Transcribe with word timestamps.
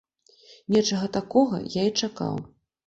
Нечага 0.75 1.11
такога 1.21 1.63
я 1.81 1.87
і 1.93 1.97
чакаў. 2.05 2.45